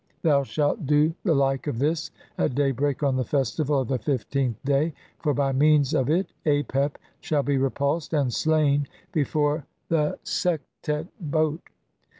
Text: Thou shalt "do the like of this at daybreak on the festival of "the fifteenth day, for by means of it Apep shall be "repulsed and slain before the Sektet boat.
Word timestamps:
Thou 0.23 0.41
shalt 0.41 0.87
"do 0.87 1.13
the 1.23 1.35
like 1.35 1.67
of 1.67 1.77
this 1.77 2.09
at 2.35 2.55
daybreak 2.55 3.03
on 3.03 3.17
the 3.17 3.23
festival 3.23 3.81
of 3.81 3.87
"the 3.87 3.99
fifteenth 3.99 4.57
day, 4.65 4.95
for 5.19 5.31
by 5.31 5.51
means 5.51 5.93
of 5.93 6.09
it 6.09 6.33
Apep 6.43 6.95
shall 7.19 7.43
be 7.43 7.59
"repulsed 7.59 8.11
and 8.11 8.33
slain 8.33 8.87
before 9.11 9.67
the 9.89 10.17
Sektet 10.23 11.07
boat. 11.19 11.61